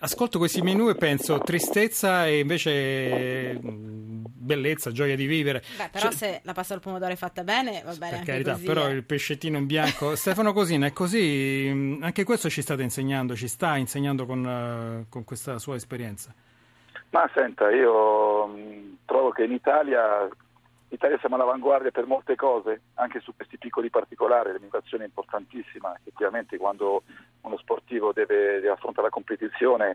ascolto 0.00 0.38
questi 0.38 0.62
menù 0.62 0.88
e 0.88 0.94
penso 0.94 1.38
tristezza 1.38 2.26
e 2.26 2.38
invece 2.38 3.58
bellezza, 3.60 4.90
gioia 4.90 5.14
di 5.14 5.26
vivere. 5.26 5.62
Beh, 5.76 5.90
però 5.90 6.08
cioè, 6.08 6.12
se 6.12 6.40
la 6.44 6.52
pasta 6.52 6.74
al 6.74 6.80
pomodoro 6.80 7.12
è 7.12 7.16
fatta 7.16 7.44
bene, 7.44 7.82
va 7.84 7.94
bene. 7.94 8.16
Per 8.16 8.24
carità, 8.24 8.52
così, 8.52 8.64
però 8.64 8.88
eh. 8.88 8.92
il 8.92 9.04
pescettino 9.04 9.58
in 9.58 9.66
bianco. 9.66 10.16
Stefano 10.16 10.52
Cosin, 10.52 10.82
è 10.82 10.92
così, 10.92 11.98
anche 12.00 12.24
questo 12.24 12.48
ci 12.48 12.62
state 12.62 12.82
insegnando, 12.82 13.36
ci 13.36 13.48
sta 13.48 13.76
insegnando 13.76 14.26
con, 14.26 14.44
uh, 14.44 15.08
con 15.08 15.24
questa 15.24 15.58
sua 15.58 15.76
esperienza. 15.76 16.34
Ma 17.10 17.30
senta, 17.34 17.70
io 17.70 18.46
mh, 18.46 18.98
trovo 19.04 19.30
che 19.30 19.44
in 19.44 19.52
Italia, 19.52 20.28
in 20.90 20.96
Italia 20.96 21.18
siamo 21.18 21.34
all'avanguardia 21.34 21.90
per 21.90 22.06
molte 22.06 22.34
cose, 22.34 22.80
anche 22.94 23.20
su 23.20 23.34
questi 23.36 23.58
piccoli 23.58 23.90
particolari, 23.90 24.52
l'immigrazione 24.52 25.04
è 25.04 25.06
importantissima, 25.06 25.94
effettivamente 25.94 26.56
quando 26.56 27.02
uno 27.42 27.58
sportivo 27.58 28.12
deve, 28.12 28.54
deve 28.54 28.70
affrontare 28.70 29.08
la 29.08 29.12
competizione 29.12 29.94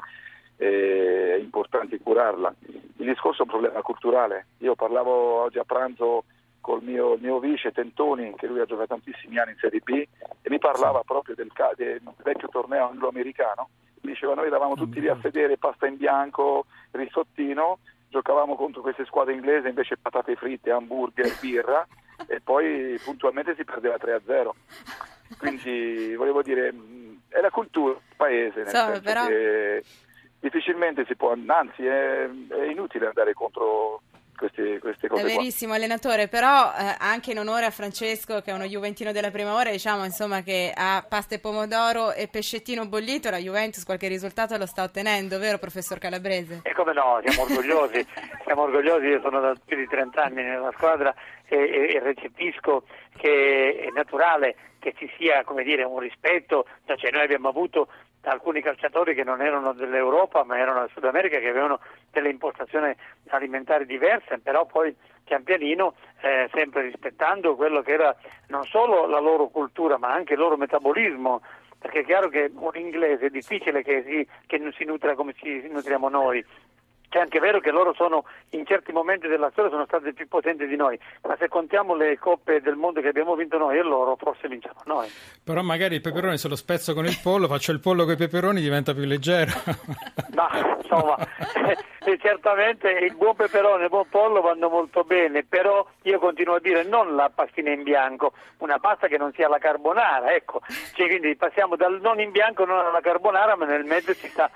è 0.56 1.36
importante 1.40 2.00
curarla. 2.00 2.54
Il 2.68 3.08
discorso 3.08 3.42
è 3.42 3.46
un 3.46 3.52
problema 3.52 3.82
culturale. 3.82 4.48
Io 4.60 4.76
parlavo 4.76 5.42
oggi 5.42 5.58
a 5.58 5.64
pranzo 5.64 6.26
col 6.62 6.82
mio, 6.82 7.18
mio, 7.20 7.40
vice 7.40 7.72
Tentoni, 7.72 8.36
che 8.36 8.48
lui 8.48 8.60
ha 8.60 8.66
giocato 8.66 8.94
tantissimi 8.94 9.38
anni 9.38 9.52
in 9.52 9.58
Serie 9.58 9.82
B, 9.84 9.92
e 9.92 10.50
mi 10.50 10.60
parlava 10.60 11.02
proprio 11.04 11.36
del, 11.36 11.52
del 11.76 12.02
vecchio 12.24 12.48
torneo 12.48 12.88
anglo-americano. 12.88 13.70
Diceva 14.00 14.36
noi 14.36 14.48
eravamo 14.48 14.76
tutti 14.76 15.00
lì 15.00 15.10
a 15.10 15.18
sedere, 15.22 15.58
pasta 15.58 15.88
in 15.88 15.98
bianco, 15.98 16.66
risottino, 16.92 17.80
giocavamo 18.14 18.56
contro 18.56 18.82
queste 18.82 19.06
squadre 19.06 19.34
inglesi, 19.34 19.68
invece 19.68 19.98
patate 19.98 20.36
fritte, 20.36 20.70
hamburger, 20.70 21.36
birra, 21.42 21.86
e 22.28 22.40
poi 22.42 23.00
puntualmente 23.04 23.56
si 23.56 23.66
perdeva 23.66 23.96
3-0. 23.96 24.50
Quindi 25.40 26.14
volevo 26.16 26.44
dire, 26.44 26.72
è 27.28 27.42
la 27.42 27.50
cultura 27.50 27.94
del 27.94 28.02
paese, 28.16 28.60
nel 28.60 28.68
so, 28.68 28.78
senso 28.78 29.02
però... 29.02 29.26
che 29.26 29.84
difficilmente 30.40 31.06
si 31.06 31.16
può, 31.16 31.34
anzi 31.48 31.86
è, 31.86 32.30
è 32.50 32.64
inutile 32.70 33.08
andare 33.08 33.34
contro 33.34 34.04
queste, 34.44 34.80
queste 34.80 35.08
cose. 35.08 35.22
È 35.22 35.26
verissimo, 35.26 35.72
qua. 35.72 35.78
allenatore, 35.78 36.28
però 36.28 36.72
eh, 36.78 36.96
anche 37.00 37.32
in 37.32 37.40
onore 37.40 37.66
a 37.66 37.70
Francesco, 37.70 38.42
che 38.42 38.52
è 38.52 38.54
uno 38.54 38.66
Juventino 38.66 39.12
della 39.12 39.32
prima 39.32 39.54
ora, 39.54 39.72
diciamo 39.72 40.04
insomma 40.04 40.42
che 40.42 40.74
a 40.76 41.06
pasta 41.08 41.36
e 41.36 41.40
pomodoro 41.40 42.12
e 42.12 42.28
pescettino 42.28 42.88
bollito 42.88 43.30
la 43.30 43.38
Juventus 43.38 43.86
qualche 43.86 44.08
risultato 44.08 44.58
lo 44.58 44.66
sta 44.66 44.84
ottenendo, 44.84 45.40
vero 45.40 45.58
professor 45.58 45.98
Calabrese? 45.98 46.62
E 46.64 46.74
come 46.74 46.94
no, 46.94 47.22
siamo 47.24 47.44
orgogliosi, 47.44 48.06
siamo 48.46 48.64
orgogliosi, 48.64 49.06
io 49.06 49.22
sono 49.22 49.40
da 49.40 49.54
più 49.64 49.78
di 49.78 49.88
30 49.88 50.22
anni 50.22 50.44
nella 50.44 50.72
squadra 50.76 51.14
e, 51.46 51.58
e, 51.58 51.94
e 51.96 52.00
recepisco 52.00 52.84
che 53.16 53.78
è 53.78 53.90
naturale 53.94 54.56
che 54.80 54.94
ci 54.98 55.10
sia 55.18 55.46
come 55.46 55.64
dire, 55.64 55.84
un 55.84 56.00
rispetto, 56.00 56.66
cioè 56.86 57.12
noi 57.12 57.24
abbiamo 57.24 57.48
avuto 57.48 57.88
alcuni 58.24 58.62
calciatori 58.62 59.14
che 59.14 59.24
non 59.24 59.42
erano 59.42 59.74
dell'Europa 59.74 60.44
ma 60.44 60.58
erano 60.58 60.82
del 60.82 60.90
Sud 60.94 61.04
America 61.06 61.40
che 61.40 61.50
avevano 61.50 61.80
delle 62.12 62.30
impostazioni 62.30 62.94
alimentari 63.30 63.86
diverse, 63.86 64.40
però 64.40 64.66
poi 64.66 64.96
pian 65.24 65.44
pianino 65.44 65.96
eh, 66.22 66.50
sempre 66.54 66.84
rispettando 66.84 67.56
quello 67.56 67.82
che 67.82 67.92
era 67.92 68.16
non 68.48 68.64
solo 68.64 69.08
la 69.08 69.20
loro 69.20 69.48
cultura 69.48 69.98
ma 69.98 70.14
anche 70.14 70.34
il 70.34 70.40
loro 70.40 70.58
metabolismo. 70.58 71.42
Perché 71.80 72.00
è 72.00 72.06
chiaro 72.06 72.30
che 72.30 72.50
un 72.56 72.72
inglese 72.76 73.26
è 73.26 73.30
difficile 73.30 73.84
che, 73.84 74.04
si, 74.08 74.28
che 74.48 74.58
non 74.58 74.72
si 74.72 74.86
nutra 74.86 75.16
come 75.16 75.34
ci 75.34 75.68
nutriamo 75.70 76.08
noi, 76.08 76.42
è 77.18 77.22
anche 77.22 77.40
vero 77.40 77.60
che 77.60 77.72
loro 77.72 77.94
sono 77.94 78.26
in 78.52 78.66
certi 78.66 78.92
momenti 78.92 79.28
della 79.28 79.50
storia 79.52 79.72
sono 79.72 79.86
stati 79.86 80.14
più 80.14 80.28
potenti 80.28 80.68
di 80.68 80.76
noi, 80.76 81.00
ma 81.24 81.36
se 81.38 81.48
contiamo 81.48 81.96
le 81.96 82.18
coppe 82.18 82.62
del 82.62 82.76
mondo 82.76 83.02
che 83.02 83.08
abbiamo 83.08 83.36
vinto 83.36 83.58
noi 83.58 83.78
e 83.78 83.84
loro, 83.84 84.16
forse 84.16 84.48
vinciamo 84.48 84.82
noi. 84.86 85.10
Però 85.44 85.62
magari 85.62 85.96
il 85.96 86.02
peperone 86.02 86.38
se 86.38 86.48
lo 86.48 86.56
spezzo 86.56 86.94
con 86.94 87.06
il 87.06 87.20
pollo, 87.22 87.48
faccio 87.48 87.72
il 87.72 87.80
pollo 87.80 88.04
con 88.04 88.14
i 88.14 88.18
peperoni, 88.18 88.62
diventa 88.62 88.94
più 88.94 89.06
leggero. 89.06 89.52
Ma 90.34 90.78
insomma, 90.82 91.18
eh, 92.06 92.18
certamente 92.20 92.90
il 92.90 93.16
buon 93.16 93.36
peperone 93.36 93.82
e 93.82 93.84
il 93.86 93.90
buon 93.90 94.08
pollo 94.10 94.42
vanno 94.42 94.70
molto 94.70 95.04
bene, 95.04 95.44
però 95.44 95.86
io 96.04 96.20
continuo 96.20 96.56
a 96.56 96.60
dire 96.60 96.84
non 96.84 97.16
la 97.16 97.32
pastina 97.34 97.72
in 97.72 97.84
bianco, 97.84 98.34
una 98.58 98.80
pasta 98.80 99.08
che 99.08 99.18
non 99.18 99.32
sia 99.34 99.48
la 99.48 99.58
carbonara, 99.58 100.34
ecco. 100.34 100.62
Cioè, 100.94 101.08
quindi 101.08 101.36
passiamo 101.36 101.76
dal 101.76 102.00
non 102.02 102.20
in 102.20 102.32
bianco 102.32 102.66
non 102.66 102.80
alla 102.80 103.02
carbonara, 103.02 103.56
ma 103.56 103.66
nel 103.66 103.86
mezzo 103.86 104.14
ci 104.14 104.28
sta 104.28 104.50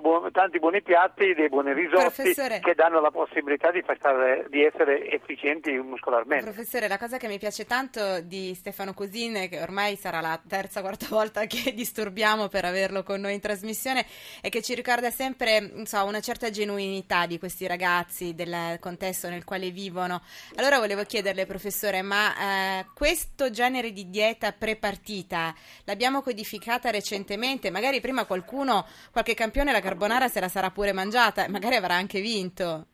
bu- 0.00 0.30
tanti 0.30 0.58
buoni 0.58 0.82
piatti, 0.82 1.34
dei 1.34 1.48
buoni 1.48 1.72
risotti 1.74 2.22
Professore. 2.22 2.60
che 2.60 2.74
danno 2.74 3.00
la 3.00 3.10
possibilità 3.10 3.70
di, 3.70 3.84
stare, 3.96 4.46
di, 4.48 4.64
essere 4.64 5.10
efficienti 5.10 5.72
muscolarmente. 5.72 6.44
Professore, 6.44 6.88
la 6.88 6.98
cosa 6.98 7.18
che 7.18 7.28
mi 7.28 7.38
piace 7.38 7.66
tanto 7.66 8.20
di 8.22 8.54
Stefano 8.54 8.94
Cosine, 8.94 9.48
che 9.48 9.60
ormai 9.60 9.96
sarà 9.96 10.20
la 10.20 10.40
terza 10.46 10.80
o 10.80 10.82
quarta 10.82 11.06
volta 11.10 11.44
che 11.44 11.72
disturbiamo 11.74 12.48
per 12.48 12.64
averlo 12.64 13.02
con 13.02 13.20
noi 13.20 13.34
in 13.34 13.40
trasmissione, 13.40 14.06
è 14.40 14.48
che 14.48 14.62
ci 14.62 14.74
ricorda 14.74 15.10
sempre 15.10 15.84
so, 15.84 16.04
una 16.04 16.20
certa 16.20 16.48
genuinità 16.50 17.26
di 17.26 17.38
questi 17.38 17.66
ragazzi, 17.66 18.34
del 18.34 18.78
contesto 18.80 19.28
nel 19.28 19.44
quale 19.44 19.70
vivono. 19.70 20.22
Allora 20.56 20.78
volevo 20.78 21.02
chiederle, 21.04 21.44
professore, 21.46 22.00
ma 22.02 22.80
eh, 22.80 22.86
questo 22.94 23.50
genere 23.50 23.92
di 23.92 24.08
dieta 24.08 24.52
prepartita 24.52 25.54
l'abbiamo 25.84 26.22
codificata 26.22 26.90
recentemente? 26.90 27.70
Magari 27.70 28.00
prima 28.00 28.24
qualcuno, 28.24 28.86
qualche 29.12 29.34
campione 29.34 29.56
campione 29.58 29.72
la 29.72 29.80
carbonara 29.80 30.28
se 30.28 30.38
la 30.40 30.48
sarà 30.48 30.70
pure 30.70 30.92
mangiata 30.92 31.44
e 31.44 31.48
magari 31.48 31.74
avrà 31.74 31.94
anche 31.94 32.20
vinto. 32.20 32.86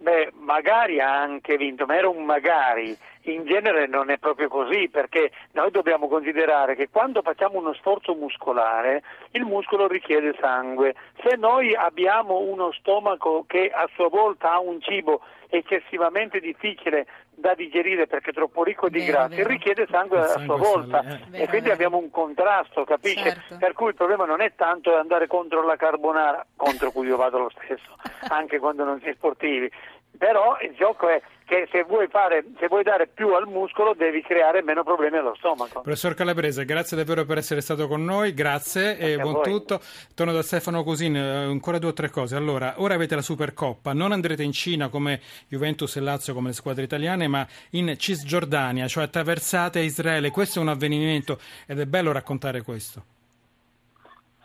Beh, 0.00 0.32
magari 0.34 1.00
ha 1.00 1.20
anche 1.20 1.56
vinto, 1.56 1.86
ma 1.86 1.96
era 1.96 2.08
un 2.08 2.24
magari. 2.24 2.96
In 3.22 3.44
genere 3.44 3.86
non 3.86 4.10
è 4.10 4.18
proprio 4.18 4.48
così 4.48 4.88
perché 4.88 5.30
noi 5.52 5.70
dobbiamo 5.70 6.08
considerare 6.08 6.74
che 6.74 6.88
quando 6.88 7.22
facciamo 7.22 7.58
uno 7.58 7.74
sforzo 7.74 8.14
muscolare 8.14 9.02
il 9.32 9.44
muscolo 9.44 9.86
richiede 9.86 10.34
sangue. 10.40 10.94
Se 11.22 11.36
noi 11.36 11.74
abbiamo 11.74 12.38
uno 12.38 12.72
stomaco 12.72 13.44
che 13.46 13.70
a 13.72 13.88
sua 13.94 14.08
volta 14.08 14.52
ha 14.52 14.60
un 14.60 14.80
cibo 14.80 15.20
eccessivamente 15.48 16.40
difficile 16.40 17.06
da 17.38 17.54
digerire 17.54 18.06
perché 18.06 18.30
è 18.30 18.32
troppo 18.32 18.64
ricco 18.64 18.88
di 18.88 19.04
grassi, 19.04 19.42
richiede 19.44 19.86
sangue, 19.90 20.18
a 20.18 20.38
sua 20.38 20.56
volta 20.56 21.02
sale, 21.02 21.20
eh. 21.32 21.42
e 21.42 21.48
quindi 21.48 21.70
abbiamo 21.70 21.96
un 21.96 22.10
contrasto, 22.10 22.84
capisce? 22.84 23.22
Certo. 23.22 23.56
Per 23.58 23.72
cui 23.72 23.88
il 23.88 23.94
problema 23.94 24.24
non 24.24 24.40
è 24.40 24.52
tanto 24.54 24.96
andare 24.96 25.26
contro 25.26 25.64
la 25.64 25.76
carbonara, 25.76 26.44
contro 26.56 26.90
cui 26.90 27.06
io 27.06 27.16
vado 27.16 27.38
lo 27.38 27.50
stesso, 27.50 27.96
anche 28.28 28.58
quando 28.58 28.84
non 28.84 29.00
si 29.00 29.08
è 29.08 29.14
sportivi, 29.14 29.70
però 30.18 30.58
il 30.60 30.74
gioco 30.74 31.08
è 31.08 31.22
che 31.44 31.66
se 31.70 31.82
vuoi, 31.84 32.08
fare, 32.08 32.44
se 32.58 32.66
vuoi, 32.66 32.82
dare 32.82 33.06
più 33.06 33.32
al 33.32 33.46
muscolo 33.46 33.94
devi 33.94 34.20
creare 34.20 34.62
meno 34.62 34.82
problemi 34.82 35.16
allo 35.16 35.34
stomaco. 35.36 35.80
Professor 35.80 36.12
Calabrese, 36.12 36.66
grazie 36.66 36.96
davvero 36.96 37.24
per 37.24 37.38
essere 37.38 37.62
stato 37.62 37.88
con 37.88 38.04
noi, 38.04 38.34
grazie, 38.34 38.96
grazie 38.96 39.14
e 39.14 39.16
buon 39.16 39.42
tutto. 39.42 39.80
Torno 40.14 40.32
da 40.32 40.42
Stefano 40.42 40.82
Cosin, 40.82 41.16
eh, 41.16 41.44
ancora 41.46 41.78
due 41.78 41.90
o 41.90 41.92
tre 41.94 42.10
cose. 42.10 42.36
Allora, 42.36 42.74
ora 42.76 42.94
avete 42.94 43.14
la 43.14 43.22
Supercoppa, 43.22 43.94
non 43.94 44.12
andrete 44.12 44.42
in 44.42 44.52
Cina 44.52 44.88
come 44.88 45.20
Juventus 45.48 45.96
e 45.96 46.00
Lazio, 46.00 46.34
come 46.34 46.48
le 46.48 46.54
squadre 46.54 46.82
italiane, 46.82 47.28
ma 47.28 47.46
in 47.70 47.96
Cisgiordania, 47.96 48.86
cioè 48.86 49.04
attraversate 49.04 49.80
Israele. 49.80 50.30
Questo 50.30 50.58
è 50.58 50.62
un 50.62 50.68
avvenimento 50.68 51.38
ed 51.66 51.80
è 51.80 51.86
bello 51.86 52.12
raccontare 52.12 52.60
questo. 52.60 53.02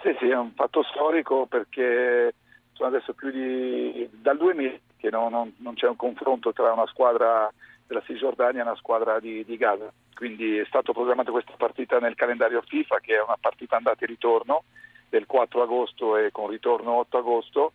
Sì, 0.02 0.16
sì, 0.20 0.30
è 0.30 0.38
un 0.38 0.52
fatto 0.56 0.84
storico 0.84 1.48
perché 1.48 2.34
sono 2.74 2.90
adesso 2.90 3.14
più 3.14 3.30
di 3.30 4.08
dal 4.12 4.38
2000 4.38 4.80
che 5.04 5.10
no, 5.10 5.28
non, 5.28 5.54
non, 5.58 5.74
c'è 5.74 5.86
un 5.90 5.98
confronto 5.98 6.54
tra 6.54 6.72
una 6.72 6.88
squadra 6.88 7.52
della 7.86 8.02
Cisgiordania 8.06 8.62
e 8.62 8.64
una 8.64 8.78
squadra 8.78 9.20
di, 9.20 9.44
di 9.44 9.58
Gaza. 9.58 9.92
Quindi 10.16 10.58
è 10.58 10.64
stata 10.64 10.94
programmata 10.94 11.32
questa 11.32 11.56
partita 11.58 12.00
nel 12.00 12.16
calendario 12.16 12.62
FIFA, 12.66 13.00
che 13.02 13.16
è 13.16 13.22
una 13.22 13.38
partita 13.38 13.76
andata 13.76 14.06
e 14.06 14.08
ritorno 14.08 14.64
del 15.10 15.26
4 15.26 15.62
agosto 15.62 16.16
e 16.16 16.32
con 16.32 16.48
ritorno 16.48 16.94
8 17.00 17.18
agosto. 17.18 17.74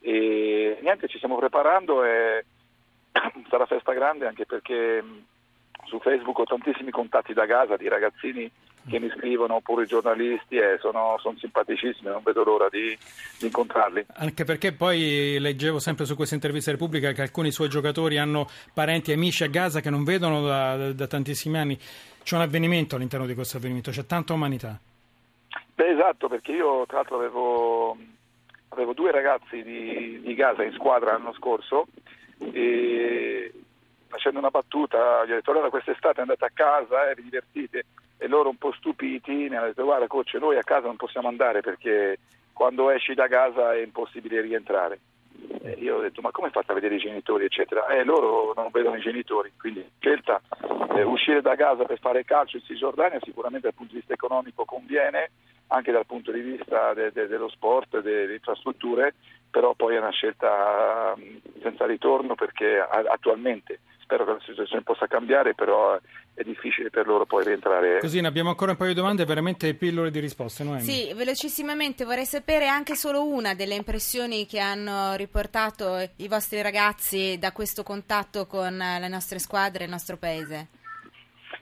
E 0.00 0.78
niente, 0.80 1.06
ci 1.06 1.18
stiamo 1.18 1.36
preparando 1.36 2.02
e 2.02 2.46
sarà 3.50 3.66
festa 3.66 3.92
grande 3.92 4.26
anche 4.26 4.46
perché 4.46 5.04
su 5.84 5.98
Facebook 5.98 6.38
ho 6.38 6.44
tantissimi 6.44 6.90
contatti 6.90 7.34
da 7.34 7.44
Gaza 7.44 7.76
di 7.76 7.88
ragazzini 7.88 8.50
che 8.88 8.98
mi 8.98 9.10
scrivono 9.10 9.56
oppure 9.56 9.86
giornalisti 9.86 10.56
e 10.56 10.78
sono, 10.80 11.16
sono 11.20 11.36
simpaticissimi, 11.38 12.10
non 12.10 12.22
vedo 12.22 12.44
l'ora 12.44 12.68
di, 12.70 12.96
di, 13.38 13.46
incontrarli. 13.46 14.06
Anche 14.14 14.44
perché 14.44 14.72
poi 14.72 15.38
leggevo 15.38 15.78
sempre 15.78 16.04
su 16.04 16.16
questa 16.16 16.34
intervista 16.34 16.70
Repubblica 16.70 17.12
che 17.12 17.22
alcuni 17.22 17.50
suoi 17.50 17.68
giocatori 17.68 18.18
hanno 18.18 18.48
parenti 18.72 19.10
e 19.10 19.14
amici 19.14 19.44
a 19.44 19.48
Gaza 19.48 19.80
che 19.80 19.90
non 19.90 20.04
vedono 20.04 20.42
da, 20.42 20.76
da, 20.76 20.92
da 20.92 21.06
tantissimi 21.06 21.58
anni. 21.58 21.78
C'è 22.22 22.36
un 22.36 22.42
avvenimento 22.42 22.96
all'interno 22.96 23.26
di 23.26 23.34
questo 23.34 23.56
avvenimento, 23.56 23.90
c'è 23.90 24.06
tanta 24.06 24.32
umanità. 24.32 24.78
Beh, 25.74 25.88
esatto, 25.88 26.28
perché 26.28 26.52
io 26.52 26.84
tra 26.86 26.98
l'altro 26.98 27.16
avevo, 27.16 27.96
avevo 28.68 28.92
due 28.92 29.10
ragazzi 29.10 29.62
di, 29.62 30.20
di 30.20 30.34
Gaza 30.34 30.62
in 30.62 30.72
squadra 30.72 31.12
l'anno 31.12 31.32
scorso 31.34 31.86
e 32.52 33.52
facendo 34.06 34.38
una 34.38 34.50
battuta 34.50 35.24
gli 35.24 35.32
ho 35.32 35.36
detto 35.36 35.50
allora 35.52 35.70
quest'estate 35.70 36.20
andate 36.20 36.44
a 36.44 36.50
casa 36.52 37.06
e 37.06 37.10
eh, 37.10 37.14
vi 37.14 37.22
divertite 37.22 37.84
e 38.22 38.28
loro 38.28 38.50
un 38.50 38.56
po' 38.56 38.70
stupiti 38.72 39.32
mi 39.32 39.56
hanno 39.56 39.66
detto 39.66 39.82
guarda 39.82 40.06
coach 40.06 40.34
noi 40.34 40.58
a 40.58 40.62
casa 40.62 40.86
non 40.86 40.96
possiamo 40.96 41.28
andare 41.28 41.62
perché 41.62 42.18
quando 42.52 42.90
esci 42.90 43.14
da 43.14 43.26
casa 43.28 43.72
è 43.72 43.80
impossibile 43.80 44.42
rientrare. 44.42 44.98
E 45.62 45.76
io 45.78 45.96
ho 45.96 46.00
detto 46.02 46.20
ma 46.20 46.30
come 46.30 46.50
fate 46.50 46.70
a 46.70 46.74
vedere 46.74 46.96
i 46.96 46.98
genitori 46.98 47.46
eccetera? 47.46 47.86
E 47.86 48.00
eh, 48.00 48.04
loro 48.04 48.52
non 48.54 48.68
vedono 48.70 48.96
i 48.96 49.00
genitori, 49.00 49.52
quindi 49.58 49.82
scelta 49.98 50.38
eh, 50.94 51.02
uscire 51.02 51.40
da 51.40 51.56
casa 51.56 51.84
per 51.84 51.98
fare 51.98 52.24
calcio 52.24 52.58
in 52.58 52.64
Cisgiordania 52.64 53.18
sicuramente 53.22 53.68
dal 53.68 53.74
punto 53.74 53.94
di 53.94 54.00
vista 54.00 54.12
economico 54.12 54.66
conviene, 54.66 55.30
anche 55.68 55.90
dal 55.90 56.04
punto 56.04 56.30
di 56.30 56.40
vista 56.40 56.92
de- 56.92 57.12
de- 57.12 57.26
dello 57.26 57.48
sport, 57.48 58.02
delle 58.02 58.34
infrastrutture, 58.34 59.14
però 59.50 59.72
poi 59.72 59.94
è 59.94 59.98
una 59.98 60.10
scelta 60.10 61.16
senza 61.62 61.86
ritorno 61.86 62.34
perché 62.34 62.78
attualmente 62.78 63.80
spero 64.10 64.24
che 64.24 64.32
la 64.32 64.40
situazione 64.44 64.82
possa 64.82 65.06
cambiare, 65.06 65.54
però 65.54 65.96
è 66.40 66.42
difficile 66.42 66.88
per 66.88 67.06
loro 67.06 67.26
poi 67.26 67.44
rientrare. 67.44 67.98
Così 68.00 68.18
abbiamo 68.20 68.48
ancora 68.48 68.70
un 68.70 68.78
paio 68.78 68.90
di 68.90 68.96
domande, 68.96 69.26
veramente 69.26 69.74
pillole 69.74 70.10
di 70.10 70.20
risposte, 70.20 70.64
no? 70.64 70.78
Sì, 70.78 71.12
velocissimamente 71.14 72.06
vorrei 72.06 72.24
sapere 72.24 72.66
anche 72.66 72.96
solo 72.96 73.26
una 73.26 73.52
delle 73.52 73.74
impressioni 73.74 74.46
che 74.46 74.58
hanno 74.58 75.14
riportato 75.16 75.98
i 76.16 76.28
vostri 76.28 76.62
ragazzi 76.62 77.36
da 77.38 77.52
questo 77.52 77.82
contatto 77.82 78.46
con 78.46 78.74
le 78.74 79.08
nostre 79.08 79.38
squadre 79.38 79.82
e 79.82 79.84
il 79.84 79.90
nostro 79.90 80.16
paese. 80.16 80.68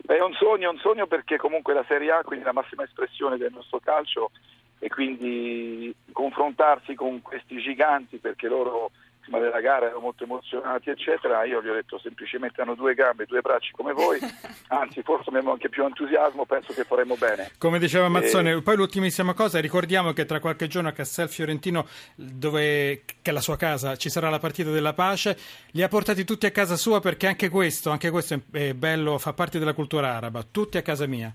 Beh, 0.02 0.16
è 0.16 0.22
un 0.22 0.34
sogno, 0.34 0.70
è 0.70 0.72
un 0.72 0.78
sogno 0.78 1.08
perché 1.08 1.38
comunque 1.38 1.74
la 1.74 1.84
Serie 1.88 2.12
A, 2.12 2.22
quindi 2.22 2.44
la 2.44 2.52
massima 2.52 2.84
espressione 2.84 3.36
del 3.36 3.52
nostro 3.52 3.80
calcio 3.80 4.30
e 4.78 4.88
quindi 4.88 5.92
confrontarsi 6.12 6.94
con 6.94 7.20
questi 7.20 7.60
giganti 7.60 8.18
perché 8.18 8.46
loro 8.46 8.92
prima 9.28 9.38
della 9.38 9.60
gara 9.60 9.86
erano 9.86 10.00
molto 10.00 10.24
emozionati, 10.24 10.88
eccetera. 10.90 11.44
Io 11.44 11.62
gli 11.62 11.68
ho 11.68 11.74
detto 11.74 11.98
semplicemente 11.98 12.62
hanno 12.62 12.74
due 12.74 12.94
gambe, 12.94 13.26
due 13.26 13.42
bracci 13.42 13.72
come 13.72 13.92
voi, 13.92 14.18
anzi 14.68 15.02
forse 15.02 15.28
abbiamo 15.28 15.52
anche 15.52 15.68
più 15.68 15.84
entusiasmo, 15.84 16.46
penso 16.46 16.72
che 16.72 16.84
faremo 16.84 17.14
bene. 17.16 17.50
Come 17.58 17.78
diceva 17.78 18.08
Mazzone, 18.08 18.52
e... 18.52 18.62
poi 18.62 18.76
l'ultimissima 18.76 19.34
cosa, 19.34 19.60
ricordiamo 19.60 20.12
che 20.12 20.24
tra 20.24 20.40
qualche 20.40 20.66
giorno 20.66 20.88
a 20.88 20.92
Castel 20.92 21.28
Fiorentino, 21.28 21.86
dove, 22.14 23.04
che 23.04 23.30
è 23.30 23.32
la 23.32 23.40
sua 23.40 23.56
casa, 23.56 23.96
ci 23.96 24.08
sarà 24.08 24.30
la 24.30 24.38
partita 24.38 24.70
della 24.70 24.94
pace, 24.94 25.36
li 25.72 25.82
ha 25.82 25.88
portati 25.88 26.24
tutti 26.24 26.46
a 26.46 26.50
casa 26.50 26.76
sua 26.76 27.00
perché 27.00 27.26
anche 27.26 27.50
questo, 27.50 27.90
anche 27.90 28.10
questo 28.10 28.40
è 28.52 28.72
bello, 28.72 29.18
fa 29.18 29.34
parte 29.34 29.58
della 29.58 29.74
cultura 29.74 30.16
araba, 30.16 30.42
tutti 30.50 30.78
a 30.78 30.82
casa 30.82 31.06
mia. 31.06 31.32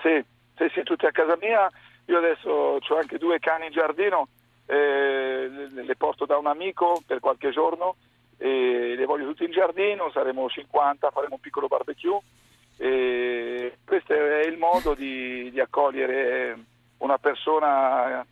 Sì, 0.00 0.22
sì, 0.56 0.70
sì, 0.74 0.82
tutti 0.82 1.06
a 1.06 1.12
casa 1.12 1.38
mia. 1.40 1.70
Io 2.06 2.18
adesso 2.18 2.50
ho 2.50 2.96
anche 2.98 3.16
due 3.16 3.38
cani 3.38 3.66
in 3.66 3.72
giardino 3.72 4.28
eh, 4.66 5.48
le 5.48 5.96
porto 5.96 6.24
da 6.26 6.38
un 6.38 6.46
amico 6.46 7.02
per 7.06 7.20
qualche 7.20 7.50
giorno 7.50 7.96
e 8.36 8.94
le 8.96 9.04
voglio 9.04 9.26
tutte 9.26 9.44
in 9.44 9.52
giardino, 9.52 10.10
saremo 10.10 10.48
50, 10.48 11.10
faremo 11.10 11.34
un 11.34 11.40
piccolo 11.40 11.66
barbecue 11.66 12.20
e 12.76 13.78
questo 13.84 14.12
è 14.12 14.46
il 14.46 14.58
modo 14.58 14.94
di, 14.94 15.50
di 15.50 15.60
accogliere 15.60 16.58
una 16.98 17.18
persona 17.18 18.26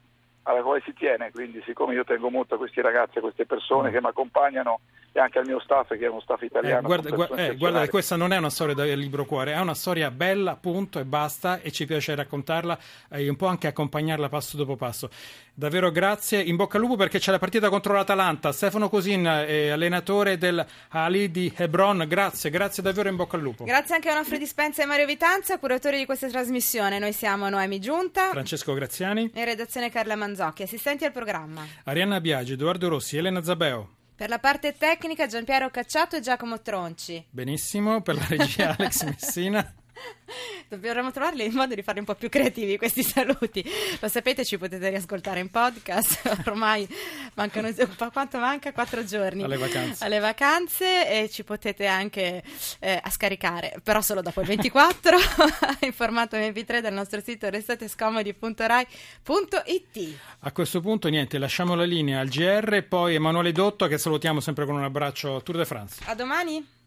alla 0.44 0.62
quale 0.62 0.82
si 0.84 0.92
tiene, 0.92 1.30
quindi 1.30 1.62
siccome 1.64 1.94
io 1.94 2.04
tengo 2.04 2.28
molto 2.28 2.54
a 2.54 2.58
questi 2.58 2.80
ragazzi, 2.80 3.18
a 3.18 3.20
queste 3.20 3.46
persone 3.46 3.90
mm. 3.90 3.92
che 3.92 4.00
mi 4.00 4.08
accompagnano 4.08 4.80
e 5.12 5.20
anche 5.20 5.38
al 5.38 5.46
mio 5.46 5.60
staff 5.60 5.88
che 5.88 6.06
è 6.06 6.08
uno 6.08 6.20
staff 6.20 6.42
italiano. 6.42 6.80
Eh, 6.80 6.82
guarda, 6.82 7.10
guarda, 7.10 7.36
eh, 7.36 7.56
guarda, 7.56 7.88
questa 7.88 8.16
non 8.16 8.32
è 8.32 8.38
una 8.38 8.50
storia 8.50 8.74
da 8.74 8.84
libro 8.84 9.24
cuore, 9.24 9.52
è 9.52 9.60
una 9.60 9.74
storia 9.74 10.10
bella, 10.10 10.56
punto 10.56 10.98
e 10.98 11.04
basta 11.04 11.60
e 11.60 11.70
ci 11.70 11.86
piace 11.86 12.14
raccontarla 12.14 12.78
e 13.10 13.28
un 13.28 13.36
po' 13.36 13.46
anche 13.46 13.68
accompagnarla 13.68 14.28
passo 14.28 14.56
dopo 14.56 14.74
passo. 14.74 15.10
Davvero 15.54 15.90
grazie, 15.90 16.40
in 16.40 16.56
bocca 16.56 16.78
al 16.78 16.82
lupo 16.82 16.96
perché 16.96 17.18
c'è 17.18 17.30
la 17.30 17.38
partita 17.38 17.68
contro 17.68 17.92
l'Atalanta. 17.92 18.52
Stefano 18.52 18.88
Cosin, 18.88 19.26
eh, 19.26 19.68
allenatore 19.68 20.38
del 20.38 20.64
Ali 20.88 21.30
di 21.30 21.52
Hebron, 21.54 22.06
grazie, 22.08 22.48
grazie 22.48 22.82
davvero 22.82 23.10
in 23.10 23.16
bocca 23.16 23.36
al 23.36 23.42
lupo. 23.42 23.64
Grazie 23.64 23.96
anche 23.96 24.08
a 24.08 24.12
Onofre 24.12 24.38
Dispenza 24.38 24.82
e 24.82 24.86
Mario 24.86 25.04
Vitanza, 25.04 25.58
curatori 25.58 25.98
di 25.98 26.06
questa 26.06 26.28
trasmissione. 26.28 26.98
Noi 26.98 27.12
siamo 27.12 27.50
Noemi 27.50 27.80
Giunta, 27.80 28.30
Francesco 28.30 28.72
Graziani 28.72 29.30
e 29.34 29.44
redazione 29.44 29.90
Carla 29.90 30.16
Manzocchi, 30.16 30.62
assistenti 30.62 31.04
al 31.04 31.12
programma. 31.12 31.66
Arianna 31.84 32.20
Biagi, 32.20 32.52
Edoardo 32.52 32.88
Rossi, 32.88 33.18
Elena 33.18 33.42
Zabeo. 33.42 33.96
Per 34.16 34.30
la 34.30 34.38
parte 34.38 34.74
tecnica 34.78 35.26
Giampiero 35.26 35.68
Cacciato 35.68 36.16
e 36.16 36.20
Giacomo 36.20 36.62
Tronci. 36.62 37.26
Benissimo, 37.28 38.00
per 38.00 38.14
la 38.14 38.26
regia 38.26 38.74
Alex 38.78 39.04
Messina. 39.04 39.74
Dovremmo 40.76 41.10
trovarli 41.10 41.44
in 41.44 41.52
modo 41.52 41.74
di 41.74 41.82
fare 41.82 41.98
un 41.98 42.04
po' 42.04 42.14
più 42.14 42.28
creativi 42.28 42.78
questi 42.78 43.02
saluti. 43.02 43.64
Lo 44.00 44.08
sapete, 44.08 44.44
ci 44.44 44.58
potete 44.58 44.88
riascoltare 44.88 45.40
in 45.40 45.50
podcast. 45.50 46.38
Ormai 46.46 46.86
mancano 47.34 47.70
quanto 48.12 48.38
manca? 48.38 48.72
Quattro 48.72 49.04
giorni 49.04 49.42
alle 49.42 49.56
vacanze, 49.56 50.04
alle 50.04 50.18
vacanze 50.18 51.08
e 51.08 51.30
ci 51.30 51.44
potete 51.44 51.86
anche 51.86 52.42
eh, 52.78 53.02
scaricare, 53.10 53.80
però 53.82 54.00
solo 54.00 54.22
dopo 54.22 54.40
il 54.40 54.46
24 54.46 55.16
in 55.86 55.92
formato 55.92 56.36
MP3 56.36 56.80
dal 56.80 56.92
nostro 56.92 57.20
sito 57.20 57.48
restatescomodi.rai.it. 57.48 60.16
A 60.40 60.52
questo 60.52 60.80
punto 60.80 61.08
niente, 61.08 61.38
lasciamo 61.38 61.74
la 61.74 61.84
linea 61.84 62.20
al 62.20 62.28
GR, 62.28 62.84
poi 62.88 63.14
Emanuele 63.14 63.52
Dotto 63.52 63.86
che 63.86 63.98
salutiamo 63.98 64.40
sempre 64.40 64.66
con 64.66 64.74
un 64.74 64.84
abbraccio 64.84 65.42
Tour 65.42 65.58
de 65.58 65.64
France. 65.64 66.02
A 66.06 66.14
domani. 66.14 66.80